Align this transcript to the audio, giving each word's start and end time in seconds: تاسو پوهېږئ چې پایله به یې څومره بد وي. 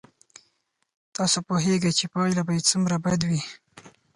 تاسو 1.15 1.37
پوهېږئ 1.47 1.91
چې 1.99 2.05
پایله 2.13 2.41
به 2.47 2.51
یې 2.57 2.61
څومره 2.69 2.95
بد 3.05 3.21
وي. 3.29 3.41